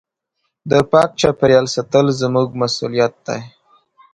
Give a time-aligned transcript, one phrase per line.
[0.69, 3.39] د پاک چاپېریال ساتل زموږ مسؤلیت دی.